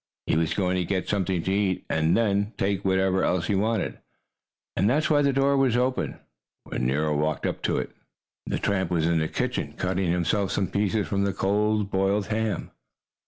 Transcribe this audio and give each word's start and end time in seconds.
He 0.25 0.35
was 0.35 0.55
going 0.55 0.77
to 0.77 0.83
get 0.83 1.07
something 1.07 1.43
to 1.43 1.53
eat, 1.53 1.85
and 1.87 2.17
then 2.17 2.53
take 2.57 2.83
whatever 2.83 3.23
else 3.23 3.45
he 3.45 3.53
wanted. 3.53 3.99
And 4.75 4.89
that's 4.89 5.11
why 5.11 5.21
the 5.21 5.31
door 5.31 5.55
was 5.55 5.77
open 5.77 6.17
when 6.63 6.87
Nero 6.87 7.15
walked 7.15 7.45
up 7.45 7.61
to 7.69 7.77
it. 7.77 7.91
The 8.47 8.57
tramp 8.57 8.89
was 8.89 9.05
in 9.05 9.19
the 9.19 9.27
kitchen, 9.27 9.73
cutting 9.73 10.09
himself 10.11 10.49
some 10.49 10.69
pieces 10.69 11.07
from 11.07 11.23
the 11.23 11.33
cold, 11.33 11.91
boiled 11.91 12.25
ham. 12.29 12.71